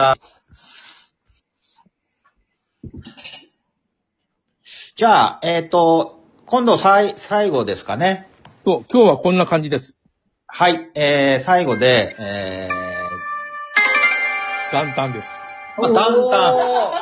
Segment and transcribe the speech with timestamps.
[0.00, 0.16] た。
[4.96, 8.28] じゃあ、えっ、と、今度さい最後ですかね。
[8.64, 9.96] そう、今日はこんな感じです。
[10.46, 12.68] はい、えー、最後で、え
[14.72, 15.44] 元旦です。
[15.76, 16.10] あ、だんだん、
[16.56, 17.00] おー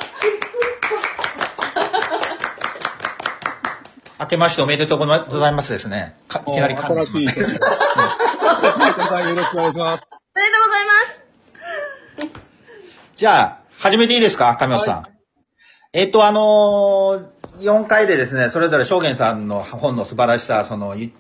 [4.21, 6.17] 明けましておめでとうございますですね。
[6.27, 7.61] かいきなり噛んでしまったけど新し
[9.25, 10.05] い よろしくお願いします。
[10.35, 11.29] おめでとうございます。
[13.19, 15.05] じゃあ、始めていいですか神尾さん。
[15.93, 21.11] えっ、と、あのー4回でですね、それぞれ証言さんの本の素晴らしさ、その、ゆ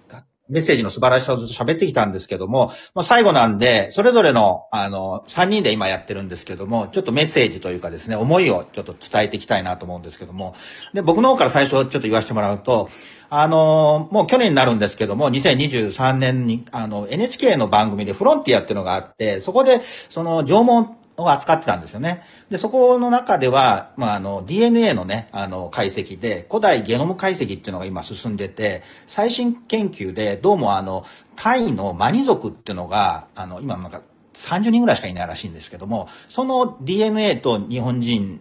[0.49, 10.55] メッセージの素晴らしさをずっと喋ってきたんですけども、まあ、最後なんで、それぞれの、あの、3人で今やってるんですけども、ちょっとメッセージというかですね、思いをちょっと伝えていきたいなと思うんですけども、
[10.95, 12.89] で、僕の方から最初ちょっと言わせてもらうと、
[13.31, 22.23] あの、もう去年になるんですけども、2023年に、あの、NHK の番組でフロンティアっていうのがあって、そこで、その、縄文を扱ってたんですよね。
[22.49, 31.05] で、そこの中では、まあ、あの、DNA のね、あの、解析で、古代ゲノム解析っていうのが今進んでて、最新研究で、どうもあの、
[31.37, 34.03] タイのマニ族っていうのが、あの、今なんか
[34.35, 38.41] 30人ぐらいしかいないらしいんですけども、その DNA と日本人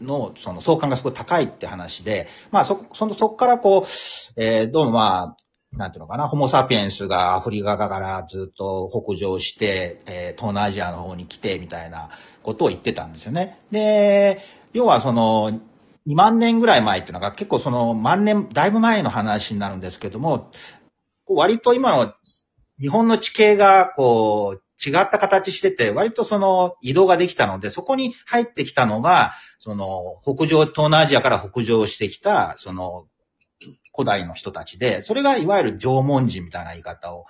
[0.00, 5.43] のその相関がすごい高いって話で、まあそ、その、そこからこう、えーどうもまあ、
[5.76, 12.10] なんていうのかな、ホモサピエンスがアフリカからずっと北上して、えー東南アジアの方に来てみたいな
[12.42, 13.58] ことを言ってたんですよね。
[13.70, 14.40] で、
[14.72, 15.60] 要はその、
[16.06, 20.50] 2万年ぐらい前っていうのが結構その万年、だいぶ前の話になるんですけども、
[21.26, 22.12] 割と今の
[22.80, 33.06] 日本の地形がこう違った形してて、割とその移動ができたので、そこに入ってきたのが、その北上、東南アジアから北上してきた、その
[33.94, 37.26] 古代の人たちで、それがいわゆる縄文人みたいな言い方を、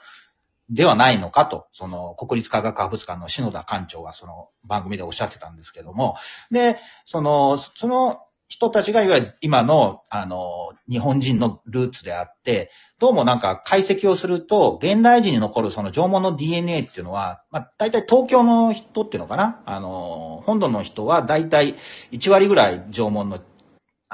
[0.71, 6.17] ではないのかと、その国立科学博物館の篠田館長がその番組でおっしゃってたんですけども、
[6.51, 19.62] で、その、その人たちがいわゆる今の、あの、日本人のルーツであって、どうもなんか解析をすると、現代人に残るその縄文の DNA っていうのは、まあ大体東京の人っていうのかな？
[19.67, 21.75] あの、本土の人は大体
[22.12, 23.41] 1割ぐらい縄文の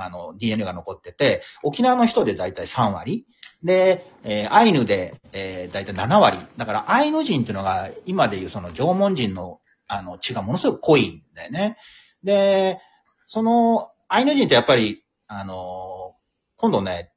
[0.03, 3.27] あの DNA が残ってて、沖縄の人で大体3割。
[3.63, 6.39] で、えーアイヌで、えー、大体7割。
[6.57, 11.77] だからアイヌ人っていうのが今でいうその縄文人のあの血がものすごく濃いんだよね。
[12.23, 12.79] で、
[13.27, 16.15] そのアイヌ人ってやっぱり、あの
[16.57, 17.13] 今度ね、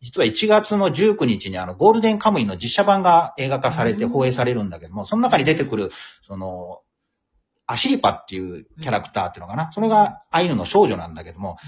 [0.00, 5.90] 実は1月の19日にあのゴールデンカムイの実写版が映画化されて放映されるんだけども、その中に出てくる、
[6.22, 6.80] その、
[7.66, 9.70] アシリパっていうキャラクターっていうのかな。
[9.72, 11.58] それがアイヌの少女なんだけども、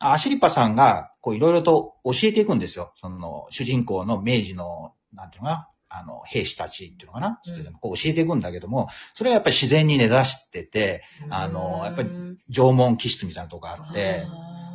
[0.00, 2.92] アシリパさんが、こういろいろと教えていくんですよ。
[2.96, 7.40] その、主人公の明治の、なんていうのかな、あの、兵士たちっていうのかな。
[7.46, 12.08] うんこう教えていくんだけども、それがやっぱり自然に根ざしてて、あのやっぱり
[12.48, 14.26] 縄文気質みたいなとこがあって、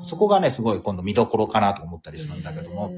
[0.07, 2.91] そこがね、すごい今度見どころかなと思ったりするんだけども、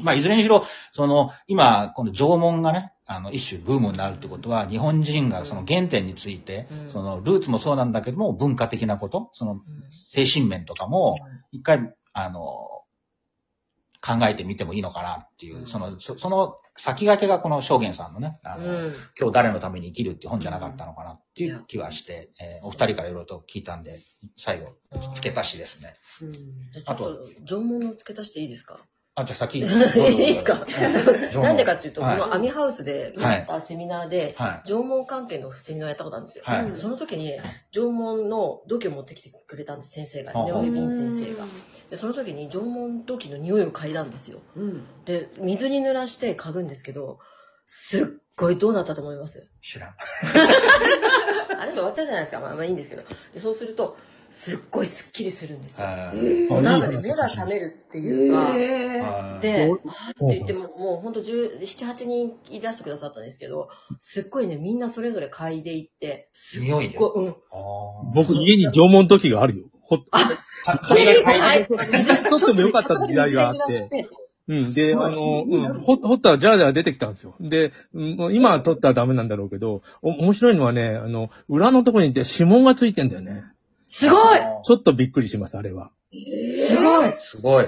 [0.00, 0.64] まあ、いずれにしろ、
[0.94, 6.90] その、今、この縄文がね、あの、一種ブームになるってことは、日本人がその原点について、うん。
[6.90, 11.16] その、ルーツもそうなんだけども、文化的なこと、その、精神面とかも、
[11.50, 12.68] 一回、あの、
[14.04, 15.66] 考えてみてもいいのかなっていうう、ん。
[15.66, 18.94] その、そその先駆けがこの証言さんのね、あの、うん。
[19.18, 24.00] 今日誰のために生きるって本じゃなかったのかなっていう気はして、えーお二人からいろいろと聞いたんで、
[24.36, 24.72] 最後、
[25.14, 25.94] 付け足しですね。
[26.22, 26.34] うん。
[26.86, 28.80] あと、縄文の付け足していいですか？
[29.14, 29.58] あ、じゃあ先。
[29.60, 29.64] いい
[30.34, 30.64] ですか？
[31.42, 34.68] なんでかっていうと、はいこのアミハウスでやったセミナーで、はい。
[34.68, 36.44] 縄文関係のセミナーやったことあるんですよ。
[36.46, 37.38] はいその時に
[37.72, 40.32] 縄文の土器を持ってきてくれたんです、先生が。
[40.32, 41.44] はあネオエビン先生が。
[41.90, 44.40] で、その時に縄文土器の匂いを嗅いだんですよ。
[44.56, 44.86] うん。
[45.04, 47.18] で、水に濡らして嗅ぐんですけど、
[47.66, 48.06] すっ
[48.36, 49.46] ごいどうなったと思います？
[49.62, 49.94] 知らん。
[51.60, 52.40] あれ終わっちゃうじゃないですか。
[52.40, 53.02] まあまあいいんですけど。
[53.34, 53.96] でそうすると、
[54.32, 55.86] すっごいスッキリするんですよ。
[55.86, 63.68] なんかね、目が覚めるっていうか、えあーで、おわーって言っても、もうほんと7、8人いらしてくださったんですけど、
[64.00, 67.34] すっごいね、みんなそれぞれ嗅いでいって、すっ匂いい、うん。
[68.14, 69.64] 僕、家に縄文時があるよ。
[69.82, 74.08] ほっか海外海はい外水 ちょっとでよかった時代があって
[74.48, 74.74] うん。
[74.74, 75.80] で、あの、うん。
[75.82, 77.34] ほ掘ったらジャージャー出てきたんですよ。
[77.40, 83.41] で、今は取ったらダメなんだろうけど、お面白いのはね、あの、裏のところにいて指紋がついてんだよね。
[83.92, 85.90] すごいちょっとびっくりします、あれは。
[86.10, 87.66] すごいすごい。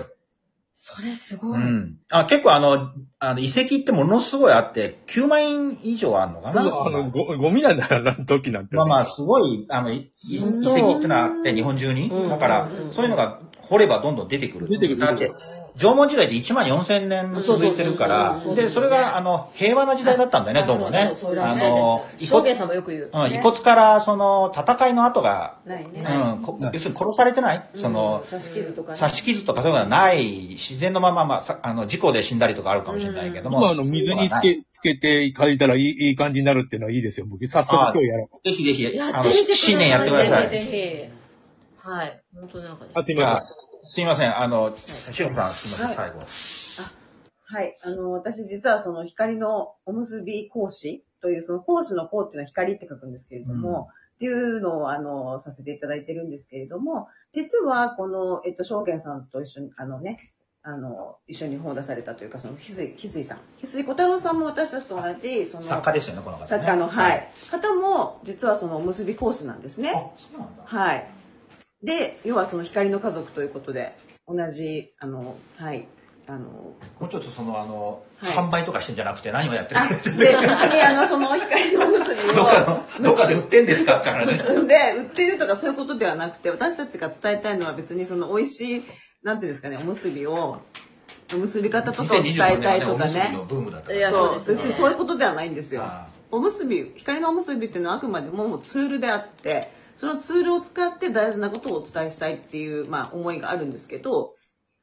[0.72, 1.58] それすごい。
[1.58, 1.98] うん。
[2.10, 6.62] あ、結構あの、あの、遺跡ってものすごいあって、9万円以上あるのかな？
[6.62, 8.76] あの、ご、ゴミなんだから、時なんて。
[8.76, 12.10] まあまあ、すごい、あの、い遺跡ってのはあって、日本中に？
[12.10, 14.68] うんだからうん、そういうのが掘ればどんどん出てくる。
[14.68, 15.32] 出てくるだって、
[15.76, 21.12] 縄文時代って1万4000年続いてるからで、それが、あの、平和な時代だったんだよね、どうもね。
[21.38, 22.04] あの。
[22.20, 23.10] 遺骨証言さんもよく言う。
[23.12, 26.04] うん、遺骨から、その、戦いの跡が、ないね。
[26.36, 27.68] うん、こ要するに殺されてない？
[27.74, 28.98] その、刺し傷とかね。
[28.98, 33.60] 刺し傷とかそういうのがない、自然のまま、まあ、さあの、事故で死んだりとかあるかもしれないけども。
[33.60, 37.26] まあ、あの、水につけ、つけて書いたらいいいい感じになるっていうのはいいですよ。
[37.28, 38.48] 僕、早速今日やろう。
[38.48, 39.30] ぜひぜひ、やあの。
[39.30, 40.48] 新年やってください。
[40.48, 41.23] ぜひぜひ。
[41.84, 42.22] はい。
[42.34, 42.90] 本当なんかね。
[42.94, 43.46] あ、すいまじゃあ、
[43.82, 46.20] すいません、あの、しおんさん、すいません、最後。
[47.46, 47.78] はい。
[47.82, 60.32] あの、私実はその光のおむすび講師という、その講師の講っていうのは光って書くんですけれども、っていうのを、あの、させていただいてるんですけれども、実はこの、えっと、証言さんと一緒に、あのね、
[60.62, 63.38] あの、一緒に本を出されたというか、その、ひすい、ひすいさん。
[63.58, 66.48] ひすい小太郎さんも私たちと同じ、その、作家ですよね、この方、ね。
[66.48, 67.28] 作家の、はい。
[67.50, 69.92] 方も、実はそのおむすび講師なんですね。
[69.94, 70.62] あ、そうなんだ。
[70.64, 71.13] はい。
[71.84, 73.96] で、要はその光の家族ということで、
[74.26, 75.86] 同じ、あの、はい、
[76.26, 84.00] あの、もうちょっとその、あの、はい販売とかしてんじゃなくて何をやってるあ、んで、です本当にあの、その光のおむすびを、どっかの、どっかで売ってんですか？
[84.00, 84.32] からね。
[84.32, 88.82] 結んで、売ってるとかそういうことではなくて、私たちが伝えたいのは別にその美味しい、
[89.22, 90.62] なんていうんですかね、おむすびを、
[91.34, 93.44] おむすび方とかを伝えたいとか2025年はね。
[93.46, 95.82] ブームだったいやそう、別にそういうことではないんですよ。
[95.82, 104.34] あおむすび、光のおむすびっていうのはあくまでももうツールであって、そのツールを使って大事なことをお伝えしたいっていう、まあ、思いがあるんですけど、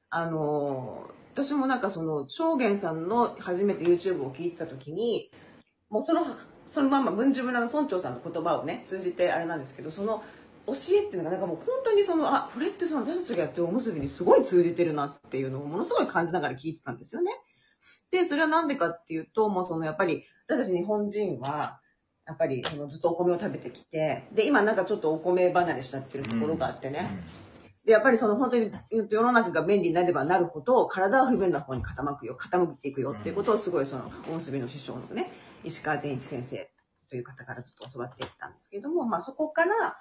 [0.10, 5.32] あのー私もなんかその、証言さんの初めて YouTube を聞いてた時に、
[5.90, 6.26] もうその、
[6.68, 10.24] そのまま文殊村の村長さんの言葉をね、通じてあれなんですけど、その、
[10.68, 17.32] 教えっていうのがなんかもう本当にその、あ、これってその私たちがやってるおむすびにすごい通じてるなっていうのをものすごい感じながら聞いてたんですよね。
[18.12, 21.81] で、それはなんでかっていうと、もうそのやっぱり私たち日本人は、
[22.32, 27.24] やっぱりそのずっとお米を食べてきて、で、今なんかちょっとお米離れしちゃってるところがあってね。
[27.86, 28.72] で、やっぱりその本当に
[29.10, 35.32] 世の中が便利になればなるほど、体は不便な方に傾くよ、傾いていくよっていうことをすごいその、おむすびの師匠のね、
[35.64, 36.70] 石川善一先生
[37.10, 39.98] という方からずっと教わっていったんですけれども、まあそこから、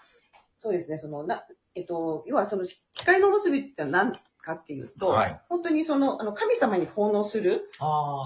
[0.56, 1.44] そうですね、その、な、
[1.74, 4.12] えっと、要はその、光のおむすびって何
[4.42, 7.70] かっていうと、はい本当にその、あの、神様に奉納する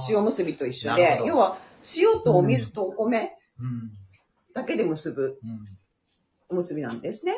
[0.09, 1.59] 塩むすびと一緒で要は
[1.97, 3.29] 塩とお水とお米うん。
[4.55, 5.69] だけで結ぶうん。
[6.51, 7.35] おむすびなんですね。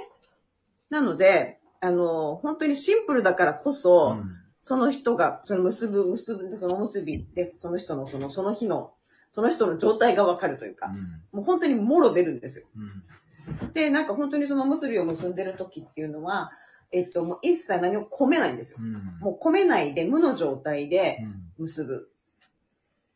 [0.90, 8.94] なので、あの、本当にシンプルだからこそ、うんその人が、その結ぶ、結ぶ、そのおむすびで、その人の、その、その日の、
[9.30, 10.88] その人の状態がわかるというか、
[11.30, 12.66] もう本当にもろ出るんですよ。
[12.76, 16.50] うんで、なんか本当にそのおむすびを結んでる時っていうのは、
[16.90, 18.78] えっと、もう一切何も込めないんですよ。
[18.80, 21.18] うんもう込めないで無の状態で
[21.58, 22.10] うん結ぶ。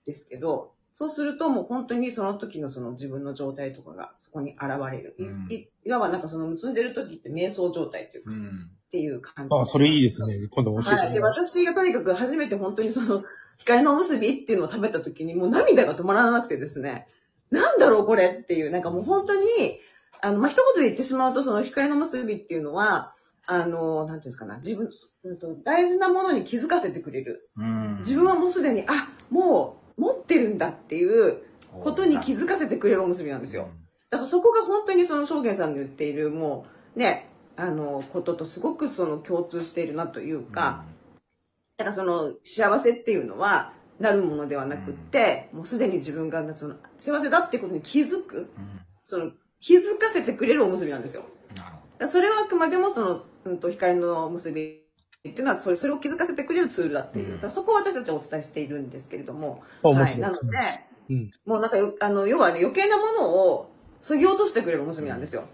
[0.07, 5.17] ですけど、そうするともう本当にその時のその自分の状態とかがそこに現れる。
[5.19, 9.57] いうんいいわばなんかその結んでる時って瞑想状態というか、っうんていう感じ。
[9.57, 10.39] あ、それいいですね。
[10.51, 11.15] 今度教えてはい。
[11.15, 11.21] で。
[11.21, 13.25] 私がとにかく初めて本当にその、
[13.57, 17.07] 光のおむすびっていうのを食べた時にもう涙が止まらなくてですね、
[17.51, 19.47] なんだろうこれっていう、なんかもう本当に、
[20.21, 23.15] あの、まあ、一言で言ってしまうと、その光のおむすびっていうのは、
[23.47, 24.91] あの、なんていうんですかな、自分、
[25.25, 27.49] うんと大事なものに気づかせてくれる。
[27.57, 31.43] うん自分はもうすでに、あ、もう持ってるんだっていう
[31.83, 33.69] ことに気づかせてくれるおむすびなんですよ。
[34.11, 36.67] だからそこが本当にその証言さんの言っている、も
[36.97, 40.85] う、ね、あの、こととすごくその共通しているなというか、
[41.77, 48.81] だからその幸せっていうのは、なるものではなくって、もうすでに自分がその幸せだってことに気づく、うん。
[49.05, 51.25] その気づかせてくれるおむすびなんですよ。
[52.09, 54.80] それはあくまでもその、うん、と光のおむすび
[55.29, 60.19] っていうのはそれそれを気づかせてくれるツールだっていう、うんそこを私たちはお伝えしているんですけれども、はい。
[60.19, 60.57] なので、
[61.11, 61.31] うん。
[61.45, 65.45] もうなんかよ、あの、要はね、余計なものを削ぎ落としてくれるおむすびなんですよ。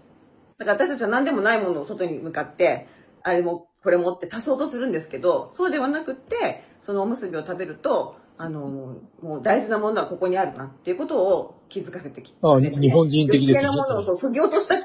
[0.57, 2.87] だから私たちは何でもないものを外に向かって、
[3.23, 14.75] あれも、これもって足そうとするんですけど、そうではなくって、そのおむすびを食べると、あの、もう大事なものはここにあるなっていうことを気づかせてきて、あ日本人的ですね余計なものをそぎ落とした、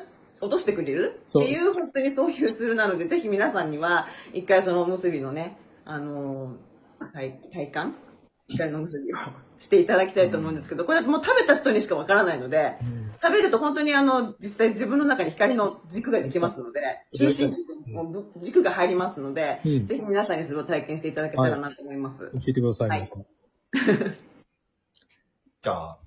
[0.43, 1.23] 落としてくれる？
[1.27, 1.45] そう。
[1.45, 6.57] っていう、本当にそういうツールなので、ぜひ皆さんには、一回そのおむすびのね、あの、
[7.13, 7.95] 体、体感？
[8.49, 9.17] 光のおむすびを
[9.61, 13.13] していただきたいと思うんですけど、これはもう食べた人にしかわからないので、うん。
[13.23, 16.81] 食べると本当にあの、実際自分の中に光の軸ができますので、
[17.17, 17.55] 中心
[18.39, 19.87] 軸が入りますので、うん。
[19.87, 22.31] ぜひ皆さんにそれを体験していただけたらなと思います。
[22.35, 22.89] 教えてください。
[22.89, 23.11] はい。
[25.63, 25.99] じゃあ、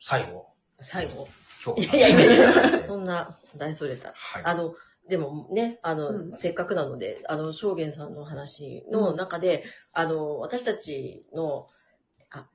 [0.00, 0.46] 最後、
[0.80, 1.26] 最後。
[1.62, 4.12] 評価いやいやいやそんな大それた。
[4.14, 4.42] はい。
[4.44, 4.74] あの、
[5.08, 11.68] でもね、あの、うんせっかくなので、あの、証言さんの話の中で、あの、私たちの、
[12.30, 12.46] あ、あ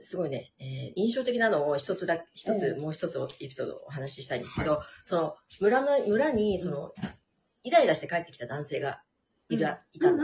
[0.00, 6.92] すごいね、えー印象的なのを一つだ、一つ、うもう一つエピソードをお話ししたいんですけど、その、村の、村に、その、
[7.62, 9.00] イライラして帰ってきた男性が
[9.48, 10.16] いら、いたん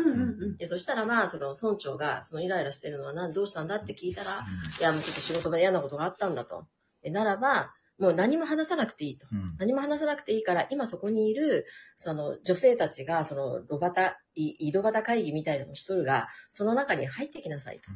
[0.59, 0.67] だ。
[0.67, 4.39] そしたらまあ、その村長が、そのイライラしてるのは何、どうしたんだって聞いたら、
[4.79, 6.67] いや、もうちょっと仕事で嫌なことがあったんだと。
[7.03, 9.27] でならば、もう何も話さなくていいと。
[9.31, 11.67] うん何も話さなくていいから、今そこにいる、
[11.97, 17.91] その女性たちが、その、ロバタ、い井戸端会議みたいなのをしとるが、その中に入ってきなさいと。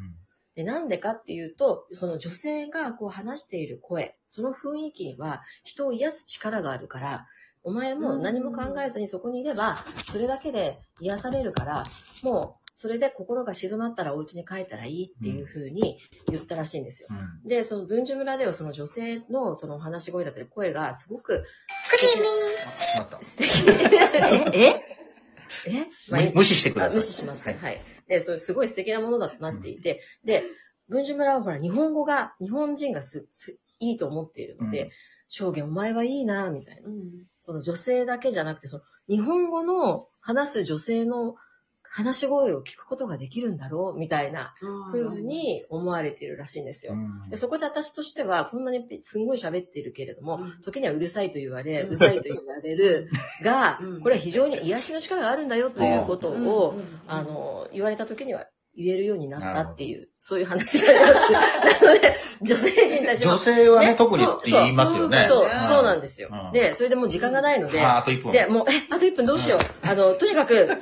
[0.55, 7.27] で、なんでかっていうと、その女性がこう話している声、その雰囲気には人を癒す力があるから、
[7.63, 9.79] お前も何も考えずにそこにいれば、
[10.13, 11.85] それだけで癒されるから、
[12.23, 17.09] もう、それで心が静まったらお家に帰ったらいいっていう風に言ったらしいんですよ。
[17.11, 21.45] うんで、その文殊村ではその女性のそのお話し声だったり声がすごく
[22.97, 23.51] あまた素敵。
[24.53, 24.59] え？
[24.59, 24.83] え？
[25.67, 25.87] え？
[26.11, 26.93] まあ無無視してください。
[26.93, 27.59] あ無視しますね。
[27.61, 27.81] はい。
[28.09, 30.45] で、それすごい素敵なものだとなっていて、で、
[30.89, 34.91] 文殊村はほら、日本語が、日本人がす、す、いいと思っているので、うん
[35.27, 36.89] 証言お前はいいな、みたいな。
[36.89, 41.35] うんその女性だけじゃなくて、その、日本語の話す女性の
[41.97, 44.53] 話し声を聞くことができるんだろう、みたいな
[44.91, 46.95] 風に思われているらしいんですよ。
[46.95, 47.31] うん。
[47.31, 50.63] でそこで私としては、こんなにすんごい喋っているけれども、うん。
[50.65, 53.09] 時にはうるさいと言われ、うざいと言われる
[53.45, 58.45] がうん、これは非常に癒しの力があるんだよということを、あの、言われた時には
[58.77, 61.31] 言えるようになったっていう、そういう話があります。
[61.85, 65.27] なので、女性陣たちも女性はね、ね特にって言いますよね。
[65.29, 66.53] そう、ねそうなんですようん。
[66.53, 68.33] で、それでもう時間がないので、ああと1分。
[68.33, 69.61] で、もう、え、あと1分どうしよう。
[69.83, 70.79] あの、とにかく伝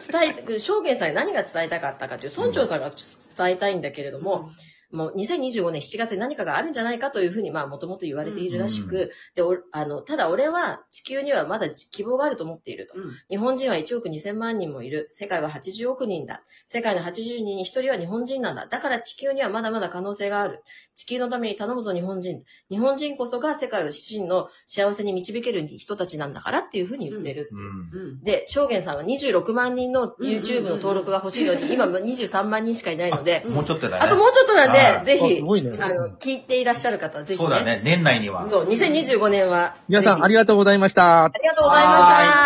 [0.48, 2.90] え、証言さんに何が伝えたかったかという、村長さんが
[3.36, 4.48] 伝えたいんだけれども、
[4.92, 12.94] もう2025年7月に何かがあるんじゃないかというふうに、まあ、もともと言われているらしく、で、おあの、ただ俺は地球にはまだ希望があると思っていると。
[12.96, 15.08] うん日本人は1億2000万人もいる。
[15.12, 16.42] 世界は80億人だ。
[16.66, 18.66] 世界の80人に1人は日本人なんだ。
[18.66, 20.62] だから地球にはまだまだ可能性がある。
[20.94, 22.42] 地球のために頼むぞ日本人。
[22.70, 27.48] 日本人こそが世界を真の幸せに導ける人たちなんだからっていうふうに言ってる。
[27.52, 34.04] うんうんで、証言さんは26万人の YouTube の登録が欲しいのに、今23万人しかいないので、もうちょっとだね。
[34.04, 37.46] あともうちょっとなんはいで、ぜひ、あすごいねあの、聞いていらっしゃる方はぜひね。
[37.48, 38.46] そうだね、年内には。
[38.46, 39.76] そう、2025年は。
[39.88, 41.28] 皆さんありりがとうございましたあ。
[41.28, 42.42] りがとうございました。